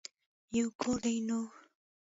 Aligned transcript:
يو 0.55 0.65
کور 0.81 0.97
دی 1.03 1.15
نو. 1.27 1.39